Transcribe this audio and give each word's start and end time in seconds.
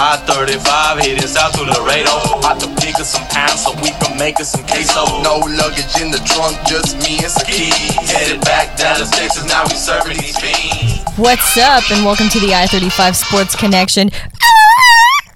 I-35 0.00 1.00
heading 1.00 1.26
south 1.26 1.54
to 1.54 1.64
Laredo. 1.64 2.38
About 2.38 2.60
to 2.60 2.68
pick 2.80 2.94
up 3.00 3.04
some 3.04 3.26
pounds 3.26 3.64
so 3.64 3.74
we 3.82 3.90
can 3.90 4.16
make 4.16 4.38
us 4.38 4.52
some 4.52 4.64
queso. 4.64 5.04
No 5.22 5.38
luggage 5.38 6.00
in 6.00 6.12
the 6.12 6.22
trunk, 6.24 6.56
just 6.68 6.96
me 7.02 7.18
and 7.18 7.26
some 7.26 7.44
keys. 7.44 7.74
Headed 8.06 8.40
back 8.42 8.78
Dallas, 8.78 9.10
Texas, 9.10 9.44
now 9.48 9.64
we 9.64 9.74
serving 9.74 10.16
these 10.18 10.38
fiends. 10.38 11.02
What's 11.18 11.56
up, 11.58 11.90
and 11.90 12.04
welcome 12.04 12.28
to 12.28 12.38
the 12.38 12.54
I 12.54 12.66
35 12.68 13.16
Sports 13.16 13.56
Connection. 13.56 14.10
Ah! 14.14 15.32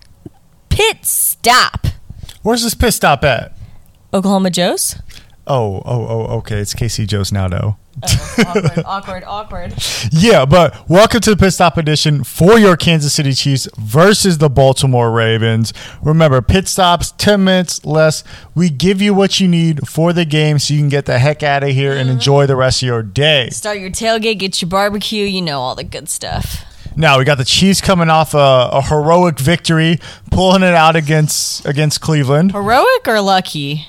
Pit 0.68 1.04
stop. 1.04 1.88
Where's 2.42 2.62
this 2.62 2.74
pit 2.74 2.94
stop 2.94 3.24
at? 3.24 3.56
Oklahoma 4.14 4.50
Joe's? 4.50 4.94
Oh, 5.44 5.82
oh, 5.84 6.06
oh, 6.06 6.36
okay. 6.38 6.60
It's 6.60 6.72
KC 6.72 7.08
Joe's 7.08 7.32
now, 7.32 7.48
though. 7.48 7.79
Oh, 8.02 8.34
awkward, 8.46 8.84
awkward, 8.86 9.25
awkward. 9.25 9.75
Yeah, 10.11 10.45
but 10.45 10.88
welcome 10.88 11.20
to 11.20 11.30
the 11.30 11.36
Pit 11.36 11.52
Stop 11.52 11.77
Edition 11.77 12.25
for 12.25 12.58
your 12.58 12.76
Kansas 12.76 13.12
City 13.12 13.32
Chiefs 13.32 13.68
versus 13.76 14.38
the 14.38 14.48
Baltimore 14.48 15.11
Ravens. 15.11 15.72
Remember, 16.02 16.40
pit 16.40 16.68
stops, 16.68 17.12
10 17.18 17.44
minutes 17.44 17.84
less. 17.84 18.25
We 18.54 18.70
give 18.70 19.03
you 19.03 19.12
what 19.14 19.40
you 19.40 19.48
need 19.48 19.86
for 19.86 20.12
the 20.12 20.25
game 20.25 20.58
so 20.58 20.75
you 20.75 20.81
can 20.81 20.89
get 20.89 21.07
the 21.07 21.18
heck 21.18 21.43
out 21.43 21.62
of 21.62 21.70
here 21.70 21.93
and 21.93 22.08
mm-hmm. 22.08 22.12
enjoy 22.12 22.46
the 22.46 22.57
rest 22.57 22.82
of 22.82 22.86
your 22.86 23.03
day. 23.03 23.50
Start 23.50 23.79
your 23.79 23.90
tailgate, 23.90 24.39
get 24.39 24.62
your 24.62 24.68
barbecue, 24.68 25.25
you 25.26 25.43
know, 25.43 25.61
all 25.61 25.75
the 25.75 25.84
good 25.84 26.09
stuff. 26.09 26.64
Now 26.96 27.18
we 27.18 27.25
got 27.25 27.39
the 27.39 27.45
Chiefs 27.45 27.81
coming 27.81 28.11
off 28.11 28.34
a, 28.34 28.70
a 28.72 28.82
heroic 28.82 29.39
victory, 29.39 29.98
pulling 30.31 30.62
it 30.62 30.75
out 30.75 30.96
against 30.96 31.64
against 31.67 32.00
Cleveland. 32.00 32.53
Heroic 32.53 33.06
or 33.06 33.20
lucky? 33.20 33.89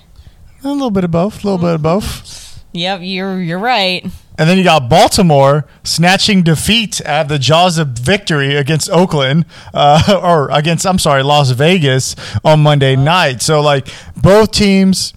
A 0.64 0.70
little 0.70 0.92
bit 0.92 1.04
of 1.04 1.12
both, 1.12 1.44
a 1.44 1.48
little 1.48 1.58
mm-hmm. 1.58 1.68
bit 1.68 1.76
of 1.76 1.82
both. 1.82 2.43
Yep, 2.74 3.00
you're 3.04 3.40
you're 3.40 3.60
right. 3.60 4.04
And 4.38 4.50
then 4.50 4.58
you 4.58 4.64
got 4.64 4.90
Baltimore 4.90 5.66
snatching 5.84 6.42
defeat 6.42 7.00
at 7.02 7.28
the 7.28 7.38
jaws 7.38 7.78
of 7.78 7.90
victory 7.90 8.56
against 8.56 8.90
Oakland, 8.90 9.46
uh, 9.74 10.20
or 10.24 10.50
against, 10.50 10.88
I'm 10.88 10.98
sorry, 10.98 11.22
Las 11.22 11.52
Vegas 11.52 12.16
on 12.44 12.62
Monday 12.62 12.96
night. 12.96 13.44
So, 13.44 13.62
like, 13.62 13.90
both 14.18 14.52
teams 14.52 15.14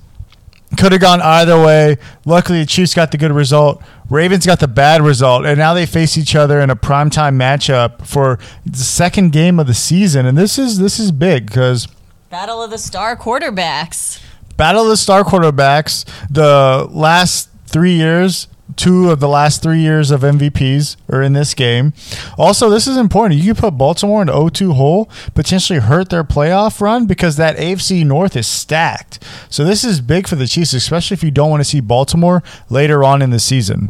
could 0.76 0.92
have 0.92 1.00
gone 1.00 1.22
either 1.22 1.58
way. 1.58 1.96
Luckily, 2.26 2.60
the 2.60 2.66
Chiefs 2.66 2.92
got 2.92 3.10
the 3.10 3.16
good 3.16 3.32
result. 3.32 3.82
Ravens 4.10 4.44
got 4.44 4.60
the 4.60 4.68
bad 4.68 5.00
result. 5.00 5.46
And 5.46 5.58
now 5.58 5.72
they 5.72 5.86
face 5.86 6.18
each 6.18 6.36
other 6.36 6.60
in 6.60 6.68
a 6.68 6.76
primetime 6.76 7.36
matchup 7.36 8.06
for 8.06 8.38
the 8.66 8.76
second 8.76 9.32
game 9.32 9.58
of 9.58 9.66
the 9.66 9.74
season. 9.74 10.26
And 10.26 10.36
this 10.36 10.58
is 10.58 10.78
this 10.78 10.98
is 10.98 11.10
big 11.10 11.46
because 11.46 11.88
Battle 12.28 12.62
of 12.62 12.70
the 12.70 12.78
Star 12.78 13.16
Quarterbacks. 13.16 14.20
Battle 14.56 14.82
of 14.82 14.88
the 14.88 14.96
Star 14.96 15.22
Quarterbacks, 15.22 16.04
the 16.30 16.88
last 16.90 17.50
three 17.66 17.94
years, 17.94 18.48
two 18.76 19.10
of 19.10 19.20
the 19.20 19.28
last 19.28 19.62
three 19.62 19.80
years 19.80 20.10
of 20.10 20.20
MVPs 20.22 20.96
are 21.10 21.22
in 21.22 21.32
this 21.32 21.54
game. 21.54 21.92
Also, 22.38 22.68
this 22.68 22.86
is 22.86 22.96
important. 22.96 23.40
You 23.40 23.54
can 23.54 23.60
put 23.60 23.78
Baltimore 23.78 24.20
in 24.22 24.28
the 24.28 24.32
0-2 24.32 24.74
hole, 24.74 25.10
potentially 25.34 25.78
hurt 25.78 26.10
their 26.10 26.24
playoff 26.24 26.80
run 26.80 27.06
because 27.06 27.36
that 27.36 27.56
AFC 27.56 28.04
North 28.04 28.36
is 28.36 28.46
stacked. 28.46 29.22
So 29.50 29.64
this 29.64 29.84
is 29.84 30.00
big 30.00 30.26
for 30.26 30.36
the 30.36 30.46
Chiefs, 30.46 30.72
especially 30.72 31.14
if 31.14 31.22
you 31.22 31.30
don't 31.30 31.50
want 31.50 31.60
to 31.60 31.68
see 31.68 31.80
Baltimore 31.80 32.42
later 32.70 33.04
on 33.04 33.22
in 33.22 33.30
the 33.30 33.40
season. 33.40 33.88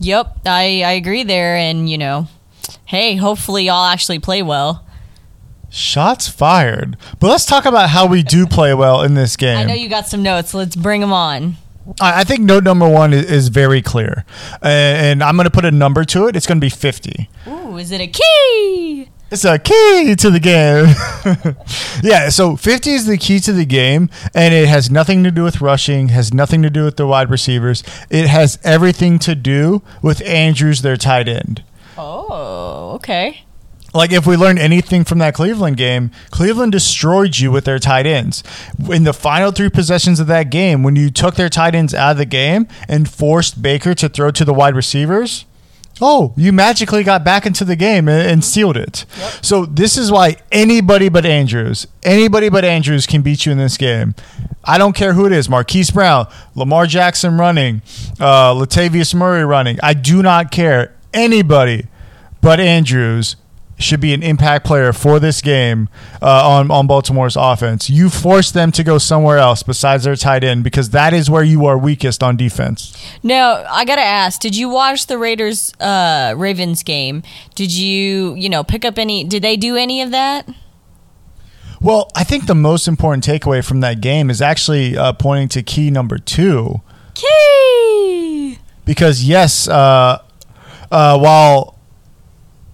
Yep, 0.00 0.38
I, 0.46 0.82
I 0.84 0.92
agree 0.92 1.24
there. 1.24 1.56
And, 1.56 1.90
you 1.90 1.98
know, 1.98 2.28
hey, 2.86 3.16
hopefully 3.16 3.64
y'all 3.64 3.86
actually 3.86 4.18
play 4.18 4.42
well. 4.42 4.84
Shots 5.70 6.28
fired. 6.28 6.96
But 7.20 7.28
let's 7.28 7.44
talk 7.44 7.64
about 7.64 7.90
how 7.90 8.06
we 8.06 8.22
do 8.22 8.46
play 8.46 8.72
well 8.74 9.02
in 9.02 9.14
this 9.14 9.36
game. 9.36 9.58
I 9.58 9.64
know 9.64 9.74
you 9.74 9.88
got 9.88 10.06
some 10.06 10.22
notes. 10.22 10.54
Let's 10.54 10.76
bring 10.76 11.00
them 11.00 11.12
on. 11.12 11.56
I 12.00 12.20
I 12.20 12.24
think 12.24 12.40
note 12.40 12.64
number 12.64 12.88
one 12.88 13.12
is, 13.12 13.30
is 13.30 13.48
very 13.48 13.82
clear. 13.82 14.24
Uh, 14.62 14.66
and 14.66 15.22
I'm 15.22 15.36
going 15.36 15.44
to 15.44 15.50
put 15.50 15.64
a 15.64 15.70
number 15.70 16.04
to 16.04 16.26
it. 16.26 16.36
It's 16.36 16.46
going 16.46 16.58
to 16.58 16.64
be 16.64 16.70
50. 16.70 17.28
Ooh, 17.48 17.76
is 17.76 17.92
it 17.92 18.00
a 18.00 18.06
key? 18.06 19.10
It's 19.30 19.44
a 19.44 19.58
key 19.58 20.16
to 20.16 20.30
the 20.30 20.40
game. 20.40 20.86
yeah, 22.02 22.30
so 22.30 22.56
50 22.56 22.90
is 22.90 23.04
the 23.04 23.18
key 23.18 23.40
to 23.40 23.52
the 23.52 23.66
game, 23.66 24.08
and 24.34 24.54
it 24.54 24.68
has 24.68 24.90
nothing 24.90 25.22
to 25.24 25.30
do 25.30 25.44
with 25.44 25.60
rushing, 25.60 26.08
has 26.08 26.32
nothing 26.32 26.62
to 26.62 26.70
do 26.70 26.84
with 26.84 26.96
the 26.96 27.06
wide 27.06 27.28
receivers. 27.28 27.84
It 28.08 28.26
has 28.26 28.58
everything 28.64 29.18
to 29.20 29.34
do 29.34 29.82
with 30.00 30.22
Andrews, 30.22 30.80
their 30.80 30.96
tight 30.96 31.28
end. 31.28 31.62
Oh, 31.98 32.92
okay. 32.94 33.42
Like 33.94 34.12
if 34.12 34.26
we 34.26 34.36
learned 34.36 34.58
anything 34.58 35.04
from 35.04 35.18
that 35.18 35.34
Cleveland 35.34 35.76
game, 35.76 36.10
Cleveland 36.30 36.72
destroyed 36.72 37.38
you 37.38 37.50
with 37.50 37.64
their 37.64 37.78
tight 37.78 38.06
ends. 38.06 38.44
In 38.90 39.04
the 39.04 39.14
final 39.14 39.50
three 39.50 39.70
possessions 39.70 40.20
of 40.20 40.26
that 40.26 40.50
game, 40.50 40.82
when 40.82 40.94
you 40.94 41.10
took 41.10 41.36
their 41.36 41.48
tight 41.48 41.74
ends 41.74 41.94
out 41.94 42.12
of 42.12 42.16
the 42.18 42.26
game 42.26 42.68
and 42.86 43.08
forced 43.08 43.62
Baker 43.62 43.94
to 43.94 44.08
throw 44.08 44.30
to 44.30 44.44
the 44.44 44.52
wide 44.52 44.74
receivers, 44.74 45.46
oh, 46.00 46.34
you 46.36 46.52
magically 46.52 47.02
got 47.02 47.24
back 47.24 47.46
into 47.46 47.64
the 47.64 47.76
game 47.76 48.08
and, 48.08 48.44
sealed 48.44 48.76
it. 48.76 49.04
So 49.42 49.64
this 49.64 49.96
is 49.96 50.12
why 50.12 50.36
anybody 50.52 51.08
but 51.08 51.24
Andrews, 51.26 51.86
anybody 52.02 52.48
but 52.48 52.64
Andrews 52.64 53.06
can 53.06 53.22
beat 53.22 53.46
you 53.46 53.52
in 53.52 53.58
this 53.58 53.76
game. 53.76 54.14
I 54.64 54.76
don't 54.76 54.94
care 54.94 55.14
who 55.14 55.24
it 55.24 55.32
is, 55.32 55.48
Marquise 55.48 55.90
Brown, 55.90 56.28
Lamar 56.54 56.86
Jackson 56.86 57.38
running, 57.38 57.80
uh, 58.20 58.52
Latavius 58.52 59.14
Murray 59.14 59.44
running. 59.44 59.78
I 59.82 59.94
do 59.94 60.22
not 60.22 60.50
care. 60.50 60.94
Anybody 61.14 61.86
but 62.42 62.60
Andrews 62.60 63.36
should 63.78 64.00
be 64.00 64.12
an 64.12 64.22
impact 64.22 64.66
player 64.66 64.92
for 64.92 65.20
this 65.20 65.40
game 65.40 65.88
uh, 66.20 66.48
on 66.48 66.70
on 66.70 66.86
Baltimore's 66.86 67.36
offense. 67.36 67.88
You 67.88 68.10
force 68.10 68.50
them 68.50 68.72
to 68.72 68.82
go 68.84 68.98
somewhere 68.98 69.38
else 69.38 69.62
besides 69.62 70.04
their 70.04 70.16
tight 70.16 70.44
end 70.44 70.64
because 70.64 70.90
that 70.90 71.14
is 71.14 71.30
where 71.30 71.44
you 71.44 71.64
are 71.66 71.78
weakest 71.78 72.22
on 72.22 72.36
defense. 72.36 72.96
Now, 73.22 73.64
I 73.70 73.84
gotta 73.84 74.02
ask: 74.02 74.40
Did 74.40 74.56
you 74.56 74.68
watch 74.68 75.06
the 75.06 75.16
Raiders 75.16 75.72
uh, 75.80 76.34
Ravens 76.36 76.82
game? 76.82 77.22
Did 77.54 77.72
you, 77.72 78.34
you 78.34 78.48
know, 78.48 78.64
pick 78.64 78.84
up 78.84 78.98
any? 78.98 79.24
Did 79.24 79.42
they 79.42 79.56
do 79.56 79.76
any 79.76 80.02
of 80.02 80.10
that? 80.10 80.48
Well, 81.80 82.10
I 82.16 82.24
think 82.24 82.46
the 82.46 82.56
most 82.56 82.88
important 82.88 83.24
takeaway 83.24 83.64
from 83.64 83.80
that 83.80 84.00
game 84.00 84.30
is 84.30 84.42
actually 84.42 84.96
uh, 84.96 85.12
pointing 85.12 85.48
to 85.50 85.62
key 85.62 85.90
number 85.92 86.18
two 86.18 86.80
Key. 87.14 88.58
because 88.84 89.22
yes, 89.22 89.68
uh, 89.68 90.20
uh, 90.90 91.18
while 91.18 91.77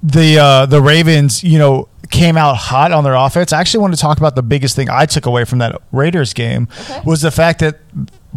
the 0.04 0.38
uh, 0.38 0.66
the 0.66 0.82
Ravens, 0.82 1.42
you 1.42 1.58
know, 1.58 1.88
came 2.10 2.36
out 2.36 2.56
hot 2.56 2.92
on 2.92 3.02
their 3.04 3.14
offense. 3.14 3.52
I 3.52 3.60
actually 3.60 3.80
want 3.80 3.94
to 3.94 4.00
talk 4.00 4.18
about 4.18 4.36
the 4.36 4.42
biggest 4.42 4.76
thing 4.76 4.90
I 4.90 5.06
took 5.06 5.24
away 5.24 5.44
from 5.44 5.58
that 5.58 5.80
Raiders 5.92 6.34
game 6.34 6.68
was 7.04 7.22
the 7.22 7.30
fact 7.30 7.60
that 7.60 7.80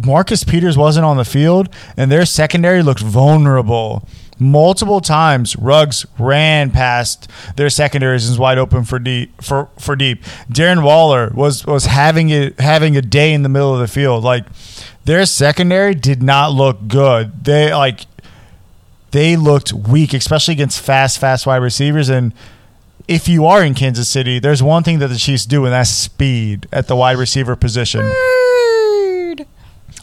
Marcus 0.02 0.44
Peters 0.44 0.78
wasn't 0.78 1.04
on 1.04 1.18
the 1.18 1.26
field 1.26 1.68
and 1.96 2.10
their 2.10 2.24
secondary 2.24 2.82
looked 2.82 3.00
vulnerable. 3.02 4.08
Multiple 4.38 5.00
times, 5.00 5.56
Ruggs 5.56 6.06
ran 6.18 6.70
past 6.70 7.28
their 7.56 7.68
secondaries 7.68 8.24
and 8.26 8.32
was 8.32 8.38
wide 8.38 8.56
open 8.56 8.84
for 8.84 9.00
deep. 9.00 9.42
For, 9.42 9.68
for 9.78 9.96
deep, 9.96 10.22
Darren 10.48 10.82
Waller 10.82 11.32
was 11.34 11.66
was 11.66 11.86
having 11.86 12.30
it 12.30 12.58
having 12.60 12.96
a 12.96 13.02
day 13.02 13.34
in 13.34 13.42
the 13.42 13.48
middle 13.48 13.74
of 13.74 13.80
the 13.80 13.88
field. 13.88 14.24
Like 14.24 14.46
their 15.04 15.26
secondary 15.26 15.94
did 15.94 16.22
not 16.22 16.52
look 16.52 16.86
good. 16.86 17.44
They 17.44 17.74
like 17.74 18.06
they 19.10 19.36
looked 19.36 19.72
weak, 19.72 20.12
especially 20.14 20.52
against 20.52 20.80
fast, 20.80 21.18
fast 21.18 21.46
wide 21.46 21.62
receivers. 21.62 22.08
And 22.08 22.32
if 23.06 23.28
you 23.28 23.46
are 23.46 23.64
in 23.64 23.74
Kansas 23.74 24.08
City, 24.08 24.38
there's 24.38 24.62
one 24.62 24.82
thing 24.82 24.98
that 24.98 25.08
the 25.08 25.16
Chiefs 25.16 25.46
do, 25.46 25.64
and 25.64 25.72
that's 25.72 25.90
speed 25.90 26.66
at 26.72 26.88
the 26.88 26.96
wide 26.96 27.16
receiver 27.16 27.56
position. 27.56 28.00
Bird. 28.00 29.46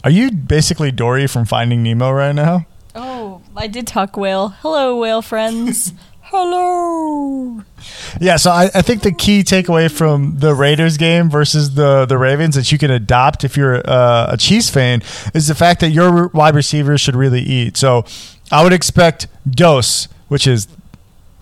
Are 0.02 0.10
you 0.10 0.30
basically 0.30 0.90
Dory 0.90 1.26
from 1.26 1.44
Finding 1.44 1.82
Nemo 1.82 2.10
right 2.10 2.34
now? 2.34 2.66
Oh, 2.94 3.42
I 3.56 3.66
did 3.66 3.86
talk 3.86 4.16
whale. 4.16 4.48
Hello, 4.48 4.96
whale 4.96 5.22
friends. 5.22 5.92
Hello. 6.22 7.62
Yeah, 8.20 8.36
so 8.36 8.50
I, 8.50 8.64
I 8.74 8.82
think 8.82 9.02
the 9.02 9.12
key 9.12 9.44
takeaway 9.44 9.88
from 9.88 10.38
the 10.38 10.54
Raiders 10.54 10.96
game 10.96 11.30
versus 11.30 11.74
the 11.74 12.04
the 12.04 12.18
Ravens 12.18 12.56
that 12.56 12.72
you 12.72 12.78
can 12.78 12.90
adopt 12.90 13.44
if 13.44 13.56
you're 13.56 13.80
uh, 13.88 14.32
a 14.32 14.36
Chiefs 14.36 14.68
fan 14.68 15.02
is 15.34 15.46
the 15.46 15.54
fact 15.54 15.80
that 15.80 15.90
your 15.90 16.26
wide 16.28 16.56
receivers 16.56 17.00
should 17.00 17.14
really 17.14 17.42
eat. 17.42 17.76
So 17.76 18.04
I 18.50 18.62
would 18.62 18.72
expect 18.72 19.26
Dos, 19.48 20.08
which 20.28 20.46
is 20.46 20.68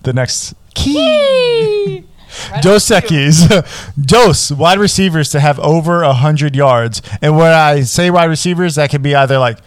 the 0.02 0.12
next 0.12 0.54
key. 0.74 2.04
Dos 2.62 2.88
Equis, 2.90 3.46
Dos 4.00 4.50
wide 4.50 4.78
receivers 4.78 5.30
to 5.30 5.40
have 5.40 5.60
over 5.60 6.02
hundred 6.04 6.56
yards, 6.56 7.00
and 7.22 7.36
when 7.36 7.52
I 7.52 7.82
say 7.82 8.10
wide 8.10 8.24
receivers, 8.24 8.74
that 8.74 8.90
could 8.90 9.02
be 9.02 9.14
either 9.14 9.38
like 9.38 9.58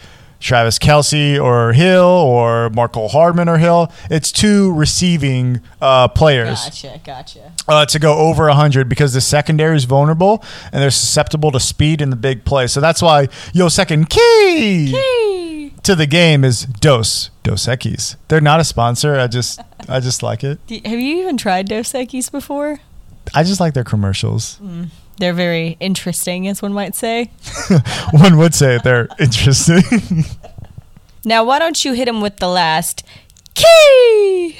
Travis 0.42 0.78
Kelce 0.78 1.42
or 1.42 1.72
Hill 1.74 2.04
or 2.04 2.70
Marco 2.72 3.08
Hardman 3.08 3.48
or 3.48 3.58
Hill. 3.58 3.90
It's 4.12 4.32
two 4.34 4.74
receiving 4.74 5.62
uh, 5.82 6.10
players 6.10 6.60
Gotcha, 6.66 7.00
gotcha. 7.04 7.54
uh, 7.70 7.86
to 7.86 8.00
go 8.00 8.18
over 8.18 8.48
100 8.48 8.88
because 8.90 9.14
the 9.14 9.22
secondary 9.22 9.78
is 9.78 9.86
vulnerable 9.86 10.44
and 10.72 10.82
they're 10.84 10.92
susceptible 10.92 11.52
to 11.52 11.60
speed 11.62 12.02
in 12.02 12.10
the 12.10 12.16
big 12.18 12.44
play. 12.46 12.68
So 12.68 12.82
that's 12.82 13.02
why 13.02 13.30
yo 13.54 13.70
second 13.70 14.10
key, 14.10 14.92
Key. 14.92 15.37
To 15.88 15.96
the 15.96 16.06
game 16.06 16.44
is 16.44 16.66
Dos 16.66 17.30
Dos 17.44 17.66
Equis. 17.66 18.18
They're 18.28 18.42
not 18.42 18.60
a 18.60 18.66
sponsor. 18.66 19.16
I 19.16 19.28
just 19.28 19.62
I 19.88 20.02
just 20.02 20.22
like 20.22 20.44
it. 20.44 20.60
Have 20.86 21.00
you 21.00 21.22
even 21.22 21.38
tried 21.38 21.70
Dos 21.70 21.94
Equis 21.94 22.30
before? 22.30 22.80
I 23.34 23.44
just 23.44 23.62
like 23.62 23.74
their 23.74 23.86
commercials. 23.86 24.60
Mm, 24.62 24.90
they're 25.18 25.34
very 25.34 25.78
interesting, 25.80 26.46
as 26.50 26.62
one 26.62 26.74
might 26.74 26.94
say. 26.94 27.32
One 28.12 28.38
would 28.38 28.54
say 28.54 28.80
they're 28.84 29.08
interesting. 29.20 29.82
Now, 31.26 31.44
why 31.44 31.60
don't 31.60 31.84
you 31.84 31.94
hit 31.94 32.08
him 32.08 32.22
with 32.22 32.38
the 32.38 32.48
last 32.48 33.04
key? 33.54 34.58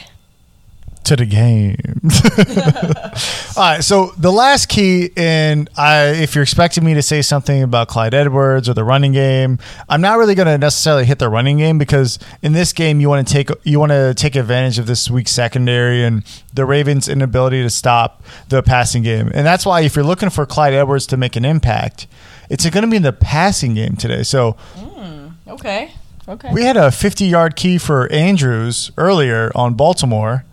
To 1.08 1.16
the 1.16 1.26
game. 1.26 1.78
All 3.58 3.64
right, 3.64 3.84
so 3.84 4.12
the 4.18 4.32
last 4.32 4.68
key, 4.68 5.12
and 5.16 5.70
I, 5.78 6.08
if 6.10 6.36
you're 6.36 6.44
expecting 6.44 6.84
me 6.84 6.94
to 6.94 7.02
say 7.02 7.22
something 7.22 7.64
about 7.64 7.88
Clyde 7.88 8.14
Edwards 8.14 8.68
or 8.68 8.74
the 8.74 8.84
running 8.84 9.14
game, 9.14 9.58
I'm 9.90 10.02
not 10.02 10.18
really 10.18 10.36
going 10.36 10.48
to 10.48 10.58
necessarily 10.58 11.06
hit 11.06 11.20
the 11.20 11.30
running 11.30 11.58
game 11.58 11.78
because 11.78 12.20
in 12.42 12.52
this 12.54 12.74
game 12.74 13.00
you 13.00 13.10
want 13.10 13.28
to 13.28 13.34
take 13.34 13.50
you 13.64 13.80
want 13.80 13.92
to 13.92 14.14
take 14.14 14.36
advantage 14.36 14.80
of 14.80 14.86
this 14.86 15.10
weak 15.10 15.28
secondary 15.28 16.04
and 16.04 16.24
the 16.54 16.66
Ravens' 16.66 17.08
inability 17.08 17.64
to 17.64 17.70
stop 17.70 18.24
the 18.50 18.62
passing 18.62 19.02
game, 19.04 19.32
and 19.34 19.46
that's 19.48 19.66
why 19.66 19.82
if 19.82 19.96
you're 19.96 20.06
looking 20.06 20.30
for 20.30 20.46
Clyde 20.46 20.74
Edwards 20.74 21.08
to 21.08 21.18
make 21.18 21.36
an 21.36 21.46
impact, 21.46 22.06
it's 22.50 22.70
going 22.70 22.84
to 22.84 22.90
be 22.90 22.98
in 22.98 23.04
the 23.04 23.14
passing 23.14 23.74
game 23.74 23.96
today. 23.96 24.24
So 24.24 24.52
hmm, 24.76 25.30
Okay. 25.48 25.92
Okay. 26.30 26.50
we 26.52 26.64
had 26.64 26.76
a 26.76 26.92
50 26.92 27.26
yard 27.26 27.56
key 27.56 27.78
for 27.78 28.12
Andrews 28.12 28.92
earlier 28.98 29.50
on 29.56 29.76
Baltimore. 29.76 30.44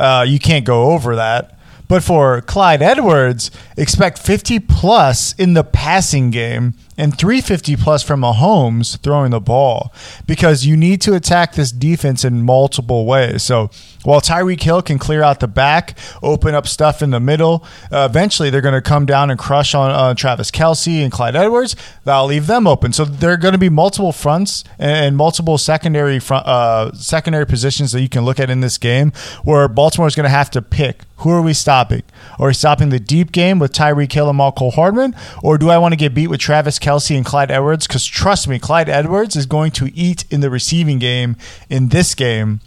Uh, 0.00 0.22
you 0.22 0.38
can't 0.38 0.64
go 0.64 0.92
over 0.92 1.16
that. 1.16 1.58
But 1.86 2.02
for 2.02 2.40
Clyde 2.40 2.82
Edwards, 2.82 3.50
expect 3.76 4.18
50 4.18 4.60
plus 4.60 5.32
in 5.34 5.54
the 5.54 5.64
passing 5.64 6.30
game 6.30 6.74
and 7.00 7.16
350 7.16 7.76
plus 7.76 8.02
from 8.02 8.20
Mahomes 8.20 8.98
throwing 8.98 9.30
the 9.30 9.40
ball 9.40 9.90
because 10.26 10.66
you 10.66 10.76
need 10.76 11.00
to 11.00 11.14
attack 11.14 11.54
this 11.54 11.72
defense 11.72 12.26
in 12.26 12.42
multiple 12.42 13.06
ways. 13.06 13.42
So 13.42 13.70
while 14.04 14.20
Tyreek 14.20 14.62
Hill 14.62 14.82
can 14.82 14.98
clear 14.98 15.22
out 15.22 15.40
the 15.40 15.48
back, 15.48 15.96
open 16.22 16.54
up 16.54 16.68
stuff 16.68 17.00
in 17.00 17.10
the 17.10 17.18
middle, 17.18 17.64
uh, 17.90 18.06
eventually 18.10 18.50
they're 18.50 18.60
going 18.60 18.74
to 18.74 18.82
come 18.82 19.06
down 19.06 19.30
and 19.30 19.38
crush 19.38 19.74
on 19.74 19.90
uh, 19.90 20.12
Travis 20.12 20.50
Kelce 20.50 21.02
and 21.02 21.10
Clyde 21.10 21.36
Edwards. 21.36 21.74
That'll 22.04 22.26
leave 22.26 22.46
them 22.46 22.66
open. 22.66 22.92
So 22.92 23.06
there 23.06 23.32
are 23.32 23.38
going 23.38 23.52
to 23.52 23.58
be 23.58 23.70
multiple 23.70 24.12
fronts 24.12 24.62
and 24.78 25.16
multiple 25.16 25.56
secondary 25.56 26.18
front, 26.18 26.46
uh, 26.46 26.92
secondary 26.92 27.46
positions 27.46 27.92
that 27.92 28.02
you 28.02 28.10
can 28.10 28.26
look 28.26 28.38
at 28.38 28.50
in 28.50 28.60
this 28.60 28.76
game 28.76 29.12
where 29.42 29.68
Baltimore 29.68 30.06
is 30.06 30.14
going 30.14 30.24
to 30.24 30.30
have 30.30 30.50
to 30.50 30.60
pick 30.60 31.04
who 31.20 31.30
are 31.30 31.42
we 31.42 31.52
stopping? 31.52 32.02
Are 32.38 32.46
we 32.46 32.54
stopping 32.54 32.88
the 32.88 32.98
deep 32.98 33.30
game 33.30 33.58
with 33.58 33.72
Tyreek 33.72 34.10
Hill 34.10 34.28
and 34.30 34.38
Michael 34.38 34.70
Hardman? 34.70 35.14
Or 35.42 35.58
do 35.58 35.68
I 35.68 35.76
want 35.76 35.92
to 35.92 35.96
get 35.96 36.14
beat 36.14 36.28
with 36.28 36.40
Travis 36.40 36.78
Kelce 36.78 36.89
and 36.98 37.24
Clyde 37.24 37.50
Edwards? 37.50 37.86
Because 37.86 38.04
trust 38.04 38.48
me, 38.48 38.58
Clyde 38.58 38.88
Edwards 38.88 39.36
is 39.36 39.46
going 39.46 39.70
to 39.72 39.90
eat 39.94 40.24
in 40.30 40.40
the 40.40 40.50
receiving 40.50 40.98
game 40.98 41.36
in 41.68 41.88
this 41.88 42.14
game. 42.14 42.60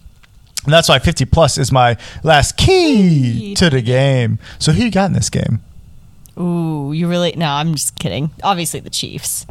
And 0.66 0.74
that's 0.74 0.88
why 0.88 1.00
50 1.00 1.26
plus 1.26 1.58
is 1.58 1.72
my 1.72 1.98
last 2.24 2.56
key 2.58 3.54
to 3.56 3.70
the 3.70 3.82
game. 3.82 4.40
So 4.60 4.72
who 4.72 4.84
you 4.84 4.92
got 4.92 5.08
in 5.08 5.14
this 5.14 5.30
game? 5.30 5.60
Ooh, 6.40 6.94
you 6.94 7.08
really? 7.08 7.34
No, 7.36 7.48
I'm 7.48 7.74
just 7.76 8.00
kidding. 8.00 8.32
Obviously, 8.44 8.80
the 8.80 8.90
Chiefs. 8.90 9.46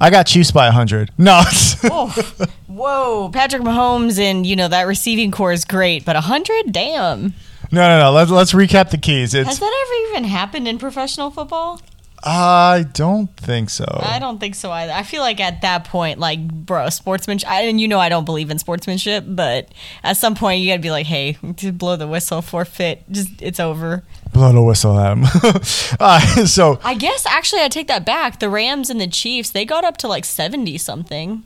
I 0.00 0.10
got 0.10 0.26
Chiefs 0.26 0.50
by 0.50 0.66
100. 0.66 1.10
No. 1.18 1.42
Oh, 1.88 2.08
whoa, 2.66 3.30
Patrick 3.32 3.62
Mahomes 3.62 4.18
and 4.18 4.44
you 4.44 4.56
know 4.56 4.66
that 4.66 4.84
receiving 4.88 5.30
corps 5.30 5.52
is 5.52 5.64
great, 5.64 6.04
but 6.04 6.16
hundred, 6.16 6.72
damn. 6.72 7.34
no, 7.70 7.88
no, 7.88 7.98
no. 8.00 8.12
Let's, 8.12 8.30
let's 8.30 8.52
recap 8.52 8.90
the 8.90 8.98
keys. 8.98 9.32
Has 9.32 9.60
that 9.60 9.86
ever 9.86 10.10
even 10.10 10.24
happened 10.28 10.66
in 10.66 10.78
professional 10.78 11.30
football? 11.30 11.80
I 12.28 12.84
don't 12.92 13.34
think 13.36 13.70
so. 13.70 13.86
I 14.02 14.18
don't 14.18 14.40
think 14.40 14.56
so 14.56 14.72
either. 14.72 14.92
I 14.92 15.04
feel 15.04 15.22
like 15.22 15.38
at 15.38 15.60
that 15.60 15.84
point, 15.84 16.18
like, 16.18 16.46
bro, 16.46 16.88
sportsmanship. 16.88 17.48
I, 17.48 17.62
and 17.62 17.80
you 17.80 17.86
know, 17.86 18.00
I 18.00 18.08
don't 18.08 18.24
believe 18.24 18.50
in 18.50 18.58
sportsmanship, 18.58 19.24
but 19.28 19.68
at 20.02 20.16
some 20.16 20.34
point, 20.34 20.60
you 20.60 20.68
gotta 20.68 20.82
be 20.82 20.90
like, 20.90 21.06
hey, 21.06 21.38
to 21.58 21.70
blow 21.70 21.94
the 21.94 22.08
whistle, 22.08 22.42
forfeit, 22.42 23.04
just 23.10 23.40
it's 23.40 23.60
over. 23.60 24.02
Blow 24.32 24.52
the 24.52 24.62
whistle 24.62 24.98
at 24.98 25.16
him. 25.16 25.24
uh, 26.00 26.18
so 26.46 26.80
I 26.82 26.94
guess 26.94 27.24
actually, 27.26 27.62
I 27.62 27.68
take 27.68 27.86
that 27.86 28.04
back. 28.04 28.40
The 28.40 28.50
Rams 28.50 28.90
and 28.90 29.00
the 29.00 29.06
Chiefs, 29.06 29.50
they 29.50 29.64
got 29.64 29.84
up 29.84 29.96
to 29.98 30.08
like 30.08 30.24
seventy 30.24 30.78
something. 30.78 31.44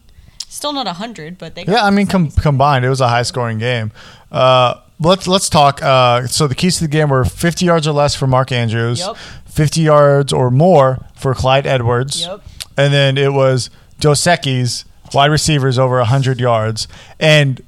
Still 0.48 0.72
not 0.72 0.86
hundred, 0.88 1.36
but 1.36 1.54
they. 1.54 1.64
Got 1.64 1.72
Yeah, 1.72 1.84
I 1.84 1.90
mean, 1.90 2.06
com- 2.06 2.30
combined, 2.30 2.86
it 2.86 2.88
was 2.88 3.02
a 3.02 3.08
high 3.08 3.22
scoring 3.22 3.58
game. 3.58 3.92
Uh, 4.32 4.76
let's 5.00 5.26
let's 5.26 5.48
talk. 5.48 5.82
Uh, 5.82 6.26
so 6.26 6.46
the 6.46 6.54
keys 6.54 6.76
to 6.76 6.84
the 6.84 6.88
game 6.88 7.08
were 7.08 7.24
50 7.24 7.64
yards 7.64 7.86
or 7.88 7.92
less 7.92 8.14
for 8.14 8.26
Mark 8.26 8.52
Andrews, 8.52 9.00
Yep. 9.00 9.16
50 9.46 9.80
yards 9.80 10.32
or 10.32 10.50
more 10.50 11.04
for 11.16 11.34
Clyde 11.34 11.66
Edwards, 11.66 12.20
Yep. 12.22 12.40
and 12.76 12.92
then 12.92 13.18
it 13.18 13.32
was 13.32 13.68
Dos 13.98 14.20
Equis, 14.22 14.84
wide 15.12 15.30
receivers 15.30 15.78
over 15.78 15.96
100 15.98 16.38
yards. 16.40 16.86
And 17.18 17.60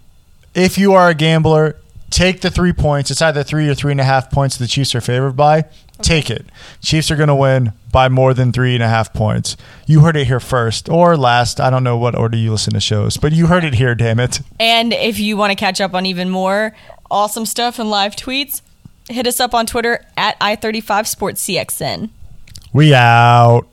if 0.55 0.79
you 0.79 0.93
are 0.95 1.09
a 1.09 1.15
gambler, 1.15 1.77
take 2.11 2.41
the 2.43 2.51
three 2.51 2.73
points. 2.73 3.11
It's 3.11 3.23
either 3.23 3.43
three 3.43 3.69
or 3.69 3.75
three 3.75 3.91
and 3.93 4.01
a 4.01 4.05
half 4.05 4.31
points 4.31 4.57
the 4.57 4.67
Chiefs 4.67 4.95
are 4.95 5.01
favored 5.01 5.37
by. 5.37 5.65
Take 6.01 6.31
it. 6.31 6.47
Chiefs 6.81 7.11
are 7.11 7.17
going 7.17 7.29
to 7.29 7.35
win 7.35 7.73
by 7.93 8.09
more 8.09 8.35
than 8.35 8.51
three 8.53 8.75
and 8.75 8.83
a 8.83 8.89
half 8.89 9.13
points. 9.13 9.57
You 9.87 10.01
heard 10.01 10.17
it 10.17 10.27
here 10.27 10.41
first 10.41 10.89
or 10.89 11.17
last. 11.17 11.61
I 11.61 11.71
don't 11.71 11.85
know 11.85 11.97
what 11.97 12.17
order 12.17 12.37
you 12.37 12.51
listen 12.51 12.73
to 12.73 12.81
shows, 12.81 13.17
but 13.19 13.33
you 13.33 13.47
heard 13.47 13.63
it 13.63 13.75
here, 13.75 13.95
damn 13.95 14.19
it. 14.19 14.41
And 14.59 14.93
if 14.93 15.21
you 15.21 15.37
want 15.37 15.51
to 15.53 15.57
catch 15.57 15.81
up 15.81 15.95
on 15.95 16.05
even 16.07 16.29
more 16.29 16.75
awesome 17.13 17.47
stuff 17.47 17.79
and 17.79 17.91
live 17.91 18.17
tweets, 18.17 18.63
hit 19.09 19.27
us 19.27 19.39
up 19.39 19.55
on 19.55 19.67
Twitter 19.67 20.05
at 20.17 20.39
i35sportscxn. 20.41 22.11
We 22.73 22.95
out. 22.95 23.69